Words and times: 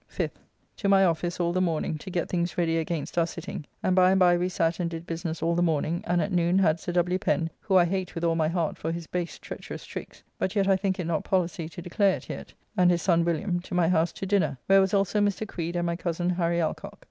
5th. 0.09 0.31
To 0.77 0.89
my 0.89 1.05
office 1.05 1.39
all 1.39 1.53
the 1.53 1.61
morning, 1.61 1.95
to 1.99 2.09
get 2.09 2.27
things 2.27 2.57
ready 2.57 2.79
against 2.79 3.19
our 3.19 3.27
sitting, 3.27 3.67
and 3.83 3.95
by 3.95 4.09
and 4.09 4.19
by 4.19 4.35
we 4.35 4.49
sat 4.49 4.79
and 4.79 4.89
did 4.89 5.05
business 5.05 5.43
all 5.43 5.53
the 5.53 5.61
morning, 5.61 6.03
and 6.07 6.23
at 6.23 6.31
noon 6.31 6.57
had 6.57 6.79
Sir 6.79 6.91
W. 6.93 7.19
Pen, 7.19 7.51
who 7.59 7.75
I 7.75 7.85
hate 7.85 8.15
with 8.15 8.23
all 8.23 8.33
my 8.33 8.47
heart 8.47 8.79
for 8.79 8.91
his 8.91 9.05
base 9.05 9.37
treacherous 9.37 9.85
tricks, 9.85 10.23
but 10.39 10.55
yet 10.55 10.67
I 10.67 10.75
think 10.75 10.99
it 10.99 11.05
not 11.05 11.23
policy 11.23 11.69
to 11.69 11.83
declare 11.83 12.17
it 12.17 12.29
yet, 12.29 12.51
and 12.75 12.89
his 12.89 13.03
son 13.03 13.23
William, 13.23 13.59
to 13.59 13.75
my 13.75 13.89
house 13.89 14.11
to 14.13 14.25
dinner, 14.25 14.57
where 14.65 14.81
was 14.81 14.95
also 14.95 15.19
Mr. 15.21 15.47
Creed 15.47 15.75
and 15.75 15.85
my 15.85 15.95
cozen 15.95 16.31
Harry 16.31 16.59
Alcocke. 16.59 16.97